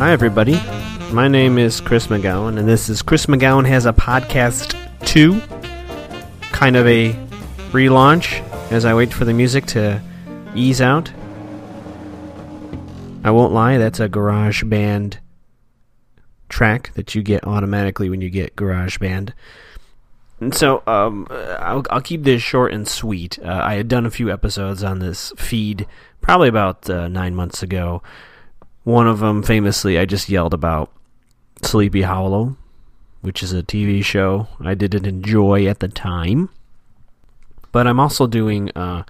[0.00, 0.58] Hi, everybody.
[1.12, 5.38] My name is Chris McGowan, and this is Chris McGowan Has a Podcast 2.
[6.52, 7.12] Kind of a
[7.72, 8.40] relaunch
[8.70, 10.00] as I wait for the music to
[10.54, 11.12] ease out.
[13.24, 15.18] I won't lie, that's a GarageBand
[16.48, 19.34] track that you get automatically when you get GarageBand.
[20.40, 23.38] And so um, I'll, I'll keep this short and sweet.
[23.38, 25.86] Uh, I had done a few episodes on this feed
[26.22, 28.02] probably about uh, nine months ago.
[28.84, 30.90] One of them, famously, I just yelled about
[31.62, 32.56] Sleepy Hollow,
[33.20, 36.48] which is a TV show I didn't enjoy at the time.
[37.72, 39.04] But I'm also doing uh,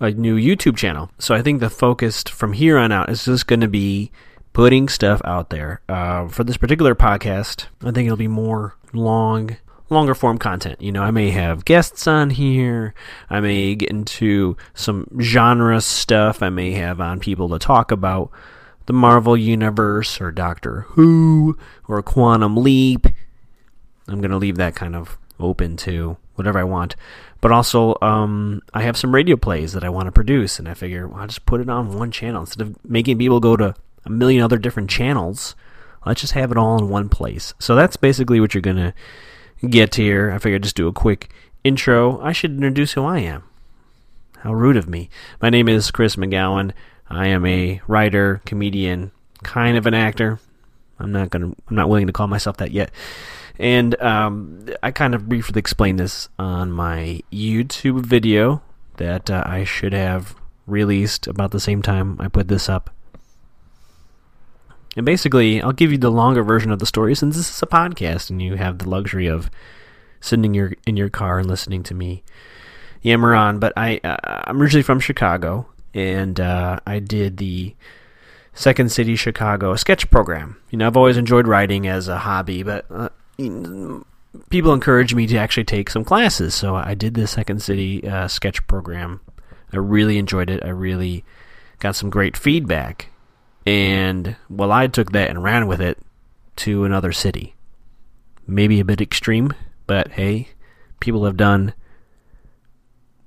[0.00, 1.10] a new YouTube channel.
[1.18, 4.10] So I think the focus from here on out is just going to be
[4.52, 5.80] putting stuff out there.
[5.88, 9.56] Uh, for this particular podcast, I think it'll be more long
[9.88, 10.80] longer form content.
[10.80, 12.94] You know, I may have guests on here.
[13.30, 16.42] I may get into some genre stuff.
[16.42, 18.30] I may have on people to talk about
[18.86, 21.56] the Marvel Universe or Doctor Who
[21.88, 23.06] or Quantum Leap.
[24.08, 26.96] I'm going to leave that kind of open to whatever I want.
[27.40, 30.74] But also, um, I have some radio plays that I want to produce, and I
[30.74, 33.74] figure well, I'll just put it on one channel instead of making people go to
[34.04, 35.54] a million other different channels.
[36.04, 37.52] Let's just have it all in one place.
[37.58, 38.94] So that's basically what you're going to
[39.68, 41.30] get here, I figured I'd just do a quick
[41.64, 42.20] intro.
[42.20, 43.44] I should introduce who I am.
[44.38, 45.08] How rude of me.
[45.40, 46.72] My name is Chris McGowan.
[47.08, 49.12] I am a writer, comedian,
[49.42, 50.40] kind of an actor.
[50.98, 51.46] I'm not gonna.
[51.46, 52.90] I'm not willing to call myself that yet.
[53.58, 58.62] And um, I kind of briefly explained this on my YouTube video
[58.96, 60.34] that uh, I should have
[60.66, 62.90] released about the same time I put this up.
[64.96, 67.66] And basically, I'll give you the longer version of the story since this is a
[67.66, 69.50] podcast and you have the luxury of
[70.20, 72.24] sitting your in your car and listening to me
[73.02, 73.58] yammer on.
[73.58, 77.74] But I uh, I'm originally from Chicago and uh, I did the
[78.54, 80.56] Second City Chicago sketch program.
[80.70, 83.10] You know, I've always enjoyed writing as a hobby, but uh,
[84.48, 88.28] people encouraged me to actually take some classes, so I did the Second City uh,
[88.28, 89.20] sketch program.
[89.72, 90.64] I really enjoyed it.
[90.64, 91.22] I really
[91.80, 93.10] got some great feedback
[93.66, 95.98] and well, I took that and ran with it
[96.56, 97.56] to another city.
[98.46, 99.52] Maybe a bit extreme,
[99.88, 100.48] but hey,
[101.00, 101.74] people have done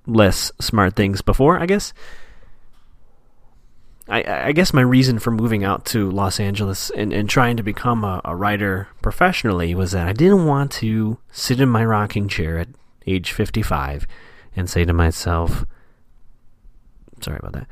[0.08, 1.94] less smart things before, I guess.
[4.08, 7.64] I, I guess my reason for moving out to Los Angeles and, and trying to
[7.64, 12.28] become a, a writer professionally was that I didn't want to sit in my rocking
[12.28, 12.70] chair at
[13.06, 14.08] age 55
[14.56, 15.64] and say to myself,
[17.22, 17.68] sorry about that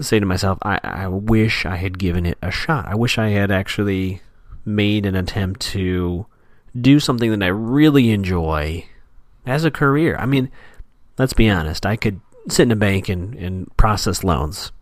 [0.00, 2.86] say to myself, I, I wish I had given it a shot.
[2.86, 4.20] I wish I had actually
[4.64, 6.26] made an attempt to
[6.78, 8.84] do something that I really enjoy
[9.46, 10.16] as a career.
[10.18, 10.50] I mean,
[11.18, 14.72] let's be honest, I could sit in a bank and, and process loans.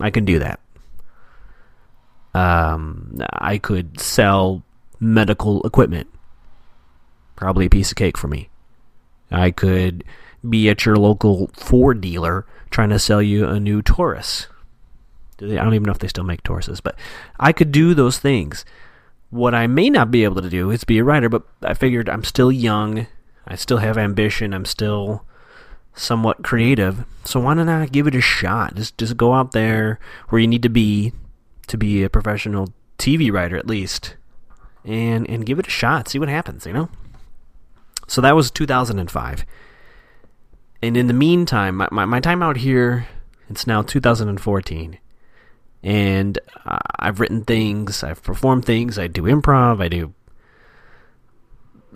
[0.00, 0.60] I can do that.
[2.34, 4.64] Um, I could sell
[4.98, 6.08] medical equipment.
[7.36, 8.48] Probably a piece of cake for me.
[9.30, 10.04] I could
[10.48, 14.48] be at your local Ford dealer trying to sell you a new Taurus.
[15.40, 16.96] I don't even know if they still make Tauruses, but
[17.38, 18.64] I could do those things.
[19.30, 22.08] What I may not be able to do is be a writer, but I figured
[22.08, 23.06] I'm still young.
[23.46, 24.54] I still have ambition.
[24.54, 25.24] I'm still
[25.94, 27.04] somewhat creative.
[27.24, 28.76] So why not I give it a shot?
[28.76, 29.98] Just just go out there
[30.28, 31.12] where you need to be
[31.66, 34.16] to be a professional TV writer at least,
[34.84, 36.08] and and give it a shot.
[36.08, 36.66] See what happens.
[36.66, 36.88] You know.
[38.06, 39.44] So that was 2005
[40.84, 43.08] and in the meantime, my, my, my time out here,
[43.48, 44.98] it's now 2014.
[45.82, 50.12] And uh, I've written things, I've performed things, I do improv, I do.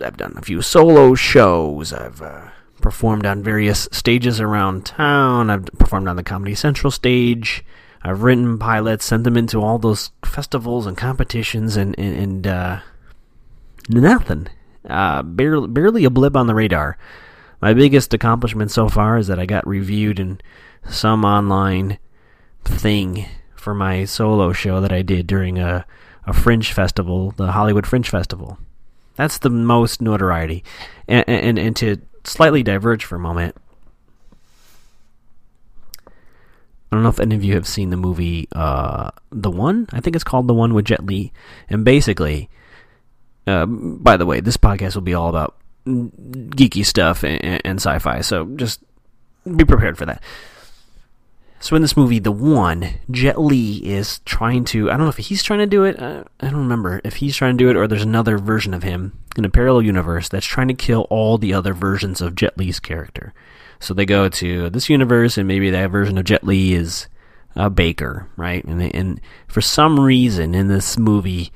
[0.03, 2.49] I've done a few solo shows, I've uh,
[2.81, 7.63] performed on various stages around town, I've performed on the Comedy Central stage.
[8.01, 12.79] I've written pilots, sent them into all those festivals and competitions, and and, and uh,
[13.89, 14.47] nothing.
[14.89, 16.97] Uh, barely, barely a blip on the radar.
[17.61, 20.39] My biggest accomplishment so far is that I got reviewed in
[20.87, 21.99] some online
[22.63, 23.25] thing
[23.55, 25.85] for my solo show that I did during a,
[26.25, 28.57] a fringe festival, the Hollywood Fringe Festival.
[29.15, 30.63] That's the most notoriety.
[31.07, 33.55] And, and, and to slightly diverge for a moment,
[36.07, 39.87] I don't know if any of you have seen the movie uh, The One.
[39.91, 41.31] I think it's called The One with Jet Li.
[41.69, 42.49] And basically,
[43.49, 45.55] uh, by the way, this podcast will be all about
[45.85, 48.21] geeky stuff and, and sci-fi.
[48.21, 48.83] So just
[49.43, 50.21] be prepared for that.
[51.61, 54.89] So in this movie, the one Jet Li is trying to.
[54.89, 55.99] I don't know if he's trying to do it.
[55.99, 58.83] Uh, I don't remember if he's trying to do it or there's another version of
[58.83, 62.57] him in a parallel universe that's trying to kill all the other versions of Jet
[62.57, 63.33] Li's character.
[63.79, 67.07] So they go to this universe, and maybe that version of Jet Li is
[67.55, 68.63] a baker, right?
[68.63, 71.51] And and for some reason in this movie,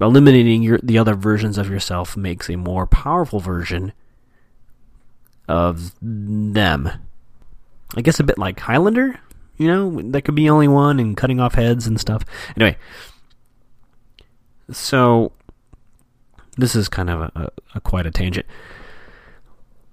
[0.00, 3.92] eliminating your the other versions of yourself makes a more powerful version
[5.48, 6.90] of them.
[7.96, 9.18] I guess a bit like Highlander,
[9.56, 12.24] you know, there could be only one and cutting off heads and stuff.
[12.56, 12.76] Anyway,
[14.70, 15.32] so
[16.56, 18.46] this is kind of a, a, a quite a tangent,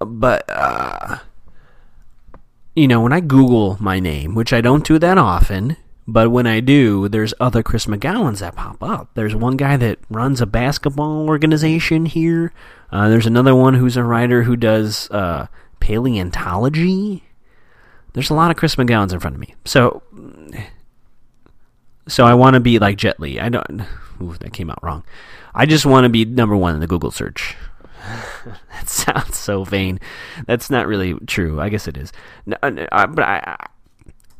[0.00, 1.18] but uh,
[2.74, 6.46] you know, when I Google my name, which I don't do that often, but when
[6.46, 9.10] I do, there's other Chris McGowans that pop up.
[9.14, 12.52] There's one guy that runs a basketball organization here.
[12.92, 15.46] Uh, there's another one who's a writer who does uh,
[15.80, 17.24] paleontology.
[18.12, 19.54] There's a lot of Chris McGowans in front of me.
[19.64, 20.02] So,
[22.06, 23.40] so I want to be like Jet Li.
[23.40, 23.82] I don't.
[24.20, 25.04] Ooh, that came out wrong.
[25.54, 27.56] I just want to be number one in the Google search.
[28.70, 29.98] that sounds so vain.
[30.46, 31.60] That's not really true.
[31.60, 32.12] I guess it is.
[32.44, 33.56] No, no, uh, but I,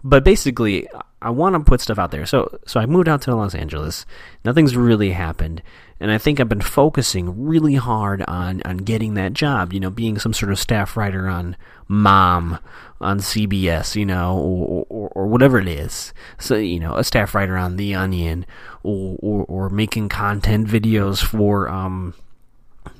[0.04, 0.86] but basically,
[1.22, 2.26] I want to put stuff out there.
[2.26, 4.04] So, so I moved out to Los Angeles.
[4.44, 5.62] Nothing's really happened,
[5.98, 9.72] and I think I've been focusing really hard on on getting that job.
[9.72, 11.56] You know, being some sort of staff writer on
[11.88, 12.58] Mom
[13.00, 16.12] on CBS, you know, or, or, or whatever it is.
[16.38, 18.44] So, you know, a staff writer on The Onion,
[18.82, 22.12] or or, or making content videos for um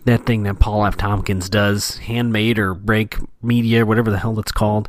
[0.07, 0.97] that thing that Paul F.
[0.97, 4.89] Tompkins does, Handmade or Break Media, whatever the hell it's called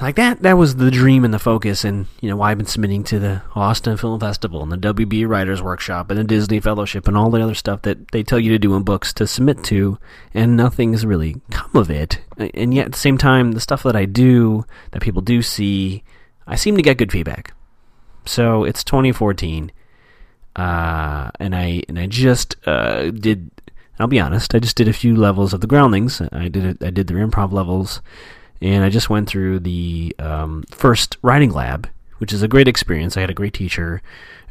[0.00, 2.66] like that that was the dream and the focus and you know why I've been
[2.66, 7.06] submitting to the Austin Film Festival and the WB Writers Workshop and the Disney Fellowship
[7.06, 9.62] and all the other stuff that they tell you to do in books to submit
[9.64, 9.98] to
[10.32, 12.20] and nothing's really come of it.
[12.38, 16.02] And yet at the same time the stuff that I do that people do see
[16.46, 17.54] I seem to get good feedback.
[18.24, 19.72] So it's 2014
[20.56, 23.50] uh, and I and I just uh, did
[23.98, 26.20] I'll be honest I just did a few levels of the groundlings.
[26.32, 28.00] I did it I did their improv levels
[28.62, 31.88] and I just went through the um, first writing lab,
[32.18, 33.16] which is a great experience.
[33.16, 34.00] I had a great teacher,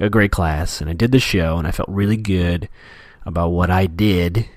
[0.02, 2.68] a great class, and I did the show, and I felt really good
[3.25, 4.50] about what I did.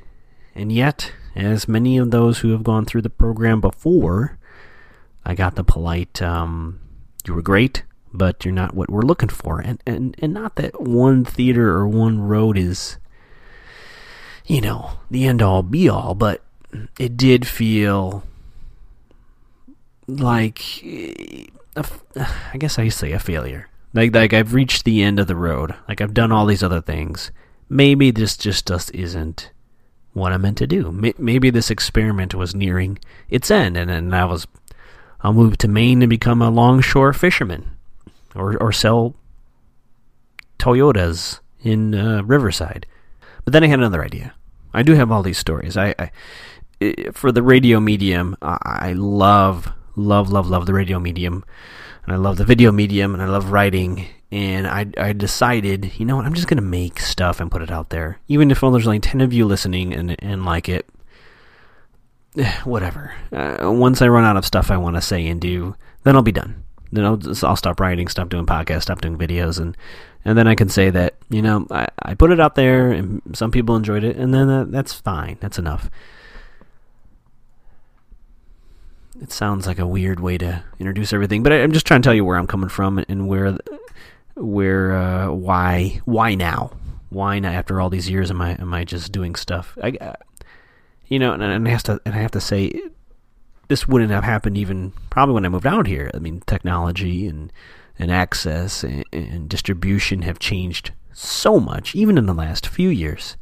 [0.56, 4.39] And yet, as many of those who have gone through the program before,
[5.25, 6.81] I got the polite, um,
[7.25, 10.81] "You were great, but you're not what we're looking for." And and and not that
[10.81, 12.99] one theater or one road is,
[14.47, 16.43] you know, the end all be all, but
[16.99, 18.25] it did feel
[20.06, 20.61] like
[21.77, 23.69] I guess I say a failure.
[23.93, 25.75] Like like I've reached the end of the road.
[25.89, 27.31] Like I've done all these other things.
[27.69, 29.51] Maybe this just just isn't
[30.12, 31.15] what I meant to do.
[31.19, 32.99] Maybe this experiment was nearing
[33.29, 34.47] its end, and then I was
[35.21, 37.71] I'll move to Maine and become a longshore fisherman,
[38.35, 39.15] or or sell
[40.59, 42.87] Toyotas in uh, Riverside.
[43.45, 44.35] But then I had another idea.
[44.73, 45.77] I do have all these stories.
[45.77, 46.11] I, I
[47.12, 51.44] for the radio medium, I love love, love, love the radio medium,
[52.05, 54.06] and I love the video medium, and I love writing.
[54.31, 57.70] And I, I decided, you know what, I'm just gonna make stuff and put it
[57.70, 60.88] out there, even if there's only ten of you listening and and like it.
[62.64, 63.14] Whatever.
[63.32, 66.23] Uh, once I run out of stuff I want to say and do, then I'll
[66.23, 66.64] be done.
[66.90, 69.76] Then I'll, just, I'll stop writing, stop doing podcasts, stop doing videos, and
[70.25, 73.23] and then I can say that you know I, I put it out there and
[73.35, 75.38] some people enjoyed it, and then that, that's fine.
[75.40, 75.90] That's enough.
[79.20, 82.06] It sounds like a weird way to introduce everything, but I, am just trying to
[82.06, 83.56] tell you where I'm coming from and where,
[84.35, 86.73] where, uh, why, why now?
[87.11, 87.54] Why not?
[87.54, 89.78] After all these years, am I am I just doing stuff?
[89.80, 90.16] I,
[91.06, 92.73] you know, and, and I have to and I have to say,
[93.68, 96.11] this wouldn't have happened even probably when I moved out here.
[96.12, 97.52] I mean, technology and
[98.00, 103.37] and access and, and distribution have changed so much, even in the last few years.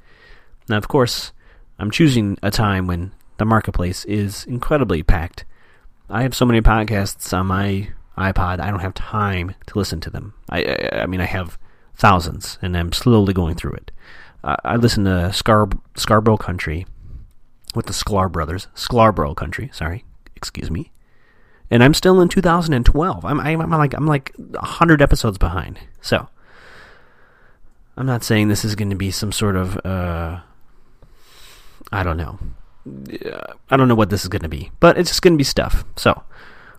[0.69, 1.33] Now, of course,
[1.79, 5.47] I'm choosing a time when the marketplace is incredibly packed
[6.09, 8.61] I have so many podcasts on my iPod.
[8.61, 10.35] I don't have time to listen to them.
[10.51, 11.59] I, I, I mean, I have
[11.95, 13.91] thousands, and I'm slowly going through it.
[14.45, 16.87] Uh, I listen to Scar Scarborough Country
[17.75, 18.69] with the Sklar brothers.
[18.75, 20.05] Sklarbro Country, sorry,
[20.37, 20.93] excuse me.
[21.71, 23.25] And I'm still in 2012.
[23.25, 25.79] I'm, I'm, I'm like I'm like 100 episodes behind.
[26.03, 26.29] So
[27.97, 30.41] I'm not saying this is going to be some sort of uh,
[31.91, 32.39] I don't know
[32.87, 35.45] I don't know what this is going to be, but it's just going to be
[35.45, 35.85] stuff.
[35.97, 36.23] So,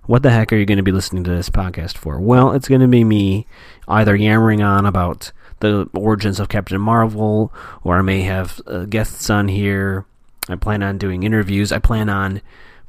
[0.05, 2.19] what the heck are you going to be listening to this podcast for?
[2.19, 3.47] Well, it's going to be me
[3.87, 9.29] either yammering on about the origins of Captain Marvel, or I may have uh, guests
[9.29, 10.05] on here.
[10.49, 11.71] I plan on doing interviews.
[11.71, 12.41] I plan on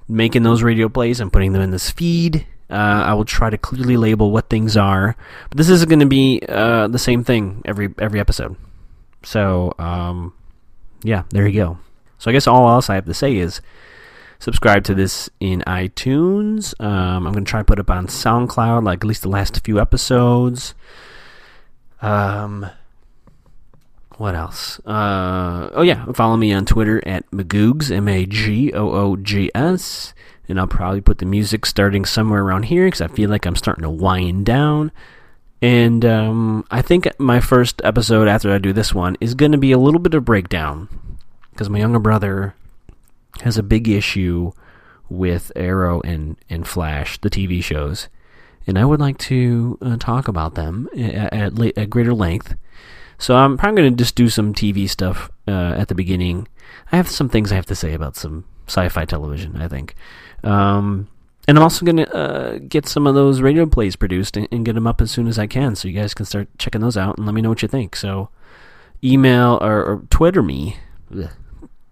[0.08, 2.46] making those radio plays and putting them in this feed.
[2.68, 5.16] Uh, I will try to clearly label what things are,
[5.48, 8.56] but this isn't going to be uh, the same thing every every episode.
[9.22, 10.34] So, um,
[11.02, 11.78] yeah, there you go.
[12.24, 13.60] So I guess all else I have to say is
[14.38, 16.72] subscribe to this in iTunes.
[16.80, 19.62] Um, I'm going to try to put up on SoundCloud, like at least the last
[19.62, 20.74] few episodes.
[22.00, 22.64] Um,
[24.16, 24.80] what else?
[24.86, 29.50] Uh, oh yeah, follow me on Twitter at Magoogs M A G O O G
[29.54, 30.14] S,
[30.48, 33.54] and I'll probably put the music starting somewhere around here because I feel like I'm
[33.54, 34.92] starting to wind down.
[35.60, 39.58] And um, I think my first episode after I do this one is going to
[39.58, 40.88] be a little bit of breakdown
[41.54, 42.54] because my younger brother
[43.42, 44.52] has a big issue
[45.08, 48.08] with Arrow and, and Flash, the TV shows,
[48.66, 52.54] and I would like to uh, talk about them at, at, at, greater length.
[53.18, 56.48] So I'm probably going to just do some TV stuff uh, at the beginning.
[56.90, 59.60] I have some things I have to say about some sci-fi television.
[59.60, 59.94] I think,
[60.42, 61.08] um,
[61.46, 64.64] and I'm also going to uh, get some of those radio plays produced and, and,
[64.64, 66.96] get them up as soon as I can, so you guys can start checking those
[66.96, 67.94] out and let me know what you think.
[67.94, 68.30] So,
[69.02, 70.78] email or, or Twitter me.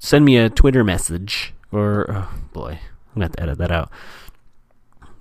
[0.02, 3.90] Send me a Twitter message or oh boy, I'm gonna have to edit that out.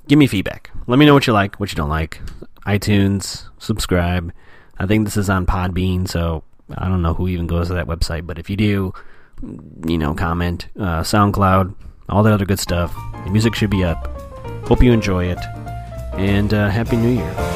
[0.07, 0.71] Give me feedback.
[0.88, 2.19] Let me know what you like, what you don't like.
[2.65, 4.33] iTunes, subscribe.
[4.79, 6.43] I think this is on Podbean, so
[6.75, 8.93] I don't know who even goes to that website, but if you do,
[9.85, 11.75] you know, comment, uh, SoundCloud,
[12.09, 12.93] all that other good stuff.
[13.23, 14.07] The music should be up.
[14.67, 15.39] Hope you enjoy it,
[16.13, 17.50] and uh, Happy New Year.